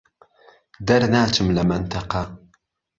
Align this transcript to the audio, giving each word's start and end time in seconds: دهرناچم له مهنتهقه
دهرناچم 0.85 1.47
له 1.57 1.61
مهنتهقه 1.69 2.21